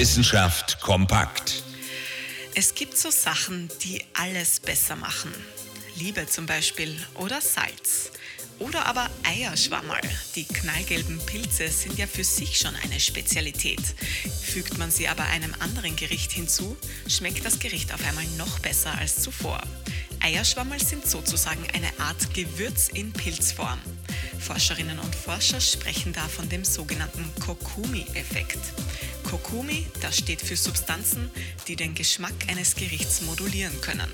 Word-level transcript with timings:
Wissenschaft 0.00 0.80
kompakt. 0.80 1.62
Es 2.54 2.74
gibt 2.74 2.96
so 2.96 3.10
Sachen, 3.10 3.68
die 3.82 4.02
alles 4.14 4.58
besser 4.58 4.96
machen. 4.96 5.30
Liebe 5.94 6.26
zum 6.26 6.46
Beispiel 6.46 6.96
oder 7.16 7.42
Salz. 7.42 8.10
Oder 8.58 8.86
aber 8.86 9.10
Eierschwammerl. 9.24 10.00
Die 10.36 10.46
knallgelben 10.46 11.20
Pilze 11.26 11.68
sind 11.68 11.98
ja 11.98 12.06
für 12.06 12.24
sich 12.24 12.58
schon 12.58 12.74
eine 12.76 12.98
Spezialität. 12.98 13.82
Fügt 14.42 14.78
man 14.78 14.90
sie 14.90 15.06
aber 15.06 15.24
einem 15.24 15.54
anderen 15.58 15.96
Gericht 15.96 16.32
hinzu, 16.32 16.78
schmeckt 17.06 17.44
das 17.44 17.58
Gericht 17.58 17.92
auf 17.92 18.02
einmal 18.08 18.26
noch 18.38 18.58
besser 18.60 18.96
als 18.96 19.20
zuvor. 19.20 19.60
Eierschwammerl 20.20 20.80
sind 20.80 21.06
sozusagen 21.06 21.66
eine 21.74 21.90
Art 21.98 22.32
Gewürz 22.32 22.88
in 22.88 23.12
Pilzform. 23.12 23.78
Forscherinnen 24.40 24.98
und 24.98 25.14
Forscher 25.14 25.60
sprechen 25.60 26.12
da 26.12 26.26
von 26.26 26.48
dem 26.48 26.64
sogenannten 26.64 27.24
Kokumi-Effekt. 27.40 28.58
Kokumi, 29.24 29.86
das 30.00 30.18
steht 30.18 30.40
für 30.40 30.56
Substanzen, 30.56 31.30
die 31.68 31.76
den 31.76 31.94
Geschmack 31.94 32.34
eines 32.48 32.74
Gerichts 32.74 33.20
modulieren 33.22 33.80
können. 33.80 34.10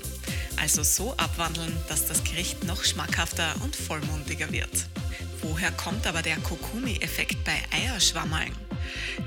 Also 0.57 0.83
so 0.83 1.13
abwandeln, 1.17 1.75
dass 1.87 2.07
das 2.07 2.23
Gericht 2.23 2.63
noch 2.65 2.83
schmackhafter 2.83 3.55
und 3.63 3.75
vollmundiger 3.75 4.51
wird. 4.51 4.87
Woher 5.41 5.71
kommt 5.71 6.05
aber 6.05 6.21
der 6.21 6.37
Kokumi-Effekt 6.37 7.43
bei 7.43 7.57
Eierschwammeln? 7.71 8.53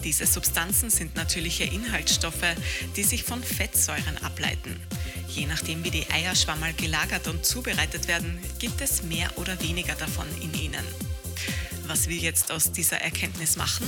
Diese 0.02 0.26
Substanzen 0.26 0.90
sind 0.90 1.14
natürliche 1.14 1.62
Inhaltsstoffe, 1.62 2.56
die 2.96 3.04
sich 3.04 3.22
von 3.22 3.44
Fettsäuren 3.44 4.18
ableiten. 4.22 4.80
Je 5.28 5.46
nachdem, 5.46 5.84
wie 5.84 5.92
die 5.92 6.10
Eierschwammerl 6.10 6.72
gelagert 6.72 7.28
und 7.28 7.46
zubereitet 7.46 8.08
werden, 8.08 8.40
gibt 8.58 8.80
es 8.80 9.04
mehr 9.04 9.38
oder 9.38 9.62
weniger 9.62 9.94
davon 9.94 10.26
in 10.42 10.52
ihnen. 10.54 11.11
Was 11.86 12.08
wir 12.08 12.16
jetzt 12.16 12.52
aus 12.52 12.72
dieser 12.72 12.98
Erkenntnis 13.00 13.56
machen? 13.56 13.86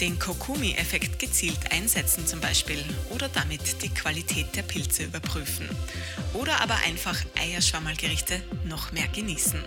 Den 0.00 0.18
Kokumi-Effekt 0.18 1.18
gezielt 1.18 1.70
einsetzen 1.70 2.26
zum 2.26 2.40
Beispiel 2.40 2.82
oder 3.10 3.28
damit 3.28 3.82
die 3.82 3.88
Qualität 3.88 4.56
der 4.56 4.62
Pilze 4.62 5.04
überprüfen. 5.04 5.68
Oder 6.32 6.60
aber 6.60 6.76
einfach 6.86 7.16
Eierschwammerlgerichte 7.38 8.42
noch 8.64 8.92
mehr 8.92 9.08
genießen. 9.08 9.62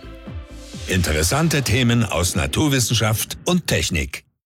Interessante 0.86 1.62
Themen 1.62 2.04
aus 2.04 2.34
Naturwissenschaft 2.34 3.38
und 3.44 3.66
Technik. 3.66 4.27